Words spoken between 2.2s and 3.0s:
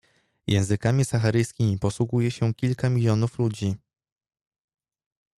się kilka